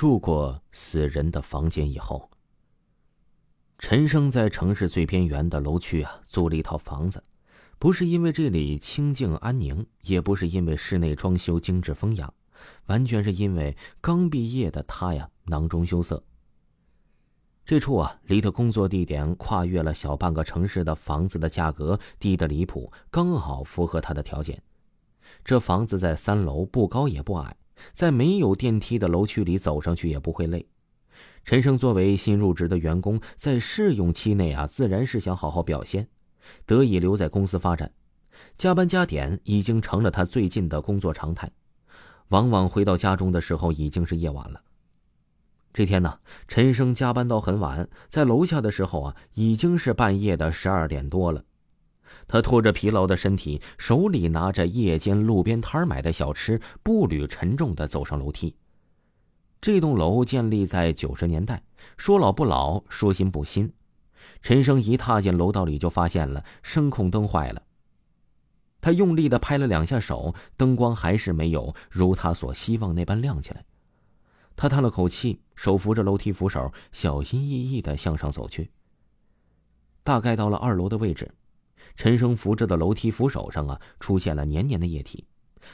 [0.00, 2.30] 住过死人的房间以后，
[3.78, 7.22] 陈生在城市最边缘的楼区啊租了一套房子，
[7.78, 12.32] 不是因为这里清静安宁，也不是因为室内装修精致风雅，
[12.86, 16.24] 完全是因为刚毕业的他呀囊中羞涩。
[17.66, 24.62] 这处啊离他工作地点跨越了小半个城市的房子的价格低得离谱，刚好符合他的条件。
[25.44, 27.54] 这房子在三楼，不高也不矮。
[27.92, 30.66] 在没有电梯的楼区里走上去也不会累。
[31.44, 36.08] 陈生作为新入职的员工，在试用期内啊，自然是想好好表现，
[36.66, 37.92] 得以留在公司发展。
[38.56, 41.50] 加班加点已经成了他最近的工作常态。
[42.28, 44.62] 往往回到家中的时候已经是夜晚了。
[45.72, 51.44] 这天呢，陈生加班到很晚，在楼下的时候啊，已经是半夜的十二点多了。
[52.26, 58.54] 他拖着疲劳的身体，手里拿着夜间路边摊买的小吃，步履沉重的走上楼梯。
[59.60, 61.62] 这栋楼建立在九十年代，
[61.96, 63.72] 说老不老，说新不新。
[64.42, 67.62] 陈生一踏进楼道里，就发现了声控灯坏了。
[68.80, 73.64] 他用力的拍了两下手，灯光还是没有如他所希望那般亮起来。
[74.56, 78.70] 他叹了口气，手扶着楼梯扶手，小心翼翼的向上走去。
[80.02, 81.30] 大概到了二楼的位置。
[81.96, 85.26] 陈生扶着的楼梯扶手上啊，出现了黏黏的液体。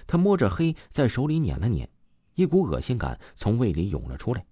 [0.07, 1.89] 他摸着黑，在手里捻了捻，
[2.35, 4.45] 一股恶心感从胃里涌了出来。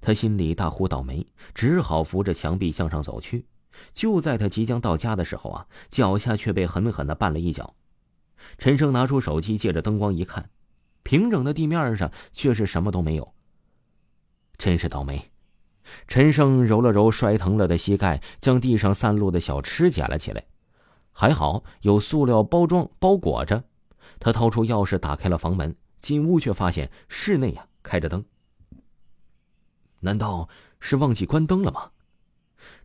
[0.00, 3.46] 他心里大呼倒霉，只好扶着墙壁向上走去。
[3.94, 7.74] 就在他即将到家的时候啊，脚下却被狠狠的绊了一脚。
[8.58, 10.50] 陈生拿出手机，借着灯光一看，
[11.02, 13.34] 平整的地面上却是什么都没有。
[14.56, 15.30] 真是倒霉！
[16.06, 20.44] 陈生揉了揉摔疼了的膝盖，将地上散落的小吃捡了起来。
[21.20, 23.64] 还好有塑料包装包裹着，
[24.20, 28.24] 他掏出钥匙打开了房门，进屋却发现室内呀开着灯。
[29.98, 31.90] 难道是忘记关灯了吗？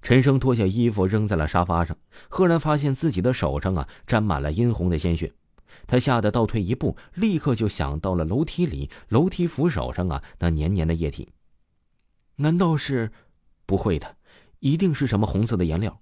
[0.02, 1.96] 陈生脱下衣服扔在了沙发上，
[2.28, 5.32] 赫然发现自己的手上啊沾满了殷红的鲜血，
[5.86, 11.30] 他吓得倒退一步，立刻就想到了楼梯里楼梯扶手上啊那黏黏的液体。
[12.38, 13.12] 难道是？
[13.68, 14.18] 不会的，
[14.58, 16.02] 一定是什么红色的颜料。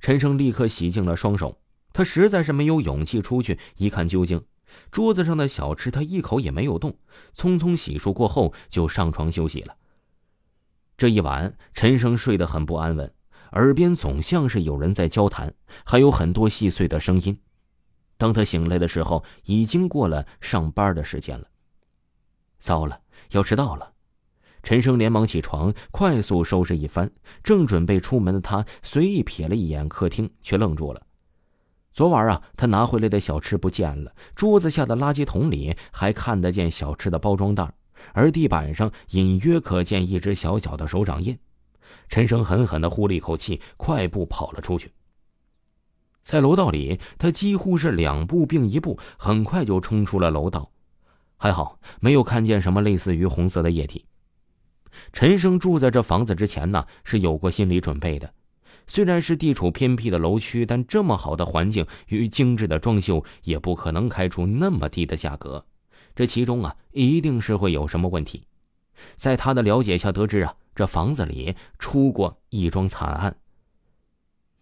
[0.00, 1.58] 陈生立刻洗净了双手。
[1.92, 4.44] 他实在是没有勇气出去一看究竟。
[4.90, 6.96] 桌子上的小吃，他一口也没有动。
[7.34, 9.76] 匆匆洗漱过后，就上床休息了。
[10.96, 13.12] 这一晚，陈生睡得很不安稳，
[13.52, 15.52] 耳边总像是有人在交谈，
[15.84, 17.38] 还有很多细碎的声音。
[18.16, 21.46] 当他醒来的时候，已经过了上班的时间了。
[22.58, 23.00] 糟了，
[23.32, 23.92] 要迟到了！
[24.62, 27.10] 陈生连忙起床，快速收拾一番，
[27.42, 31.04] 正准备出门的他，随意瞥了一眼客厅，却愣住了。
[31.92, 37.70] 昨晚啊，他拿回来的小吃不见了，桌子下的垃圾桶里还看得见小吃的包装袋，
[38.14, 41.38] 而地板上隐约可见一只小小的手掌印。
[42.08, 44.90] 陈生狠狠地呼了一口气，快步跑了出去。
[46.22, 50.70] 在楼道里，他几乎是两步并一步，很快就冲出了楼道。
[51.36, 54.06] 还好没有看见什么类似于红色的液体。
[55.12, 58.32] 陈生住在这房子之前呢，是有过心理准备的。
[58.86, 65.64] 虽然是地处偏僻的楼区，但这么好的环境与精致的装修，也不可能开出那么低的价格。
[66.14, 68.46] 这其中啊，一定是会有什么问题。
[69.16, 73.36] 在他的了解下，得知啊，这房子里出过一桩惨案。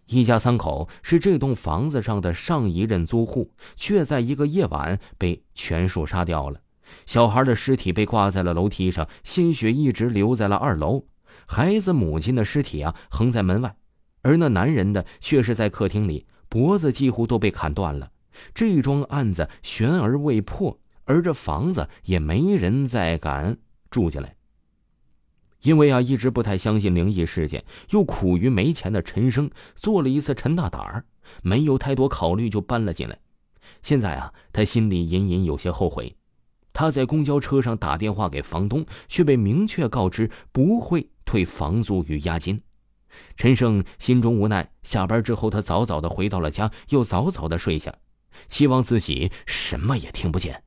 [0.07, 6.61] 一家三口是这栋房子上的上一任租户，却在一个夜晚被全数杀掉了。
[7.07, 11.05] 小孩的尸体被挂在了楼梯上，鲜血一直流在了二楼。
[11.47, 13.77] 孩子母亲的尸体啊，横在门外。
[14.23, 18.11] 而那男人的却是在客厅里，脖子几乎都被砍断了。
[18.55, 23.57] 这桩案子悬而未破，而这房子也没人再敢
[23.91, 24.37] 住进来。
[25.63, 31.05] 因为啊，一直不太相信灵异事件，又苦于没钱的陈生做了一次陈大胆儿，
[31.43, 33.19] 没有太多考虑就搬了进来。
[33.83, 36.17] 现在啊，他心里隐隐有些后悔。
[36.73, 42.63] 他在公交车上打电话给房东，却被明确告知不会退房租与押金。
[43.37, 47.95] 陈胜心中无奈，下班之后，他早早的回到了家，又早早的睡下，
[48.49, 50.63] 希望自己什么也听不见。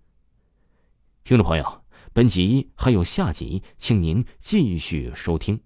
[1.24, 5.60] 听众朋友，本集还有下集，请您继续收听。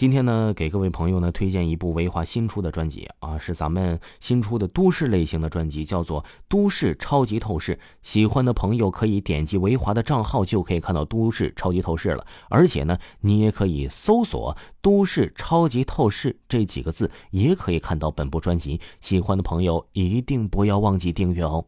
[0.00, 7.74] 今天呢，给各位朋友呢推荐一部维华新出的专辑啊，是咱们新出的都市类型的专辑，叫做《都市超级透视》。
[8.00, 12.26] 喜欢的朋友可以点击维华的账号，就可以看到《都市超级透视》了。
[12.48, 18.80] 而且呢，你也可以搜索“都市超级透视”这几个字，也可以看到本部专辑。
[19.00, 21.66] 喜欢的朋友一定不要忘记订阅哦。